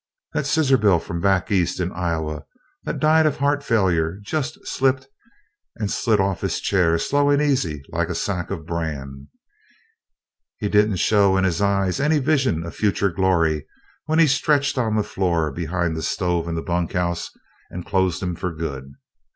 That 0.33 0.47
Scissor 0.47 0.79
bill 0.79 0.97
from 0.97 1.21
back 1.21 1.51
East 1.51 1.79
in 1.79 1.91
Ioway 1.91 2.41
that 2.85 2.97
died 2.97 3.27
of 3.27 3.37
heart 3.37 3.63
failure 3.63 4.17
jest 4.23 4.57
slipped 4.67 5.07
and 5.75 5.91
slid 5.91 6.19
off 6.19 6.41
his 6.41 6.59
chair, 6.59 6.97
slow 6.97 7.29
and 7.29 7.39
easy 7.39 7.83
like 7.89 8.09
a 8.09 8.15
sack 8.15 8.49
of 8.49 8.65
bran 8.65 9.27
he 10.57 10.69
didn't 10.69 10.95
show 10.95 11.37
in 11.37 11.43
his 11.43 11.61
eyes 11.61 11.99
any 11.99 12.17
visions 12.17 12.65
of 12.65 12.75
future 12.75 13.11
glory 13.11 13.67
when 14.05 14.17
he 14.17 14.25
stretched 14.25 14.75
on 14.75 14.95
the 14.95 15.03
floor 15.03 15.51
behind 15.51 15.95
the 15.95 16.01
stove 16.01 16.47
in 16.47 16.55
the 16.55 16.63
bunkhouse 16.63 17.29
and 17.69 17.85
closed 17.85 18.23
'em 18.23 18.35
for 18.35 18.51
good. 18.51 18.93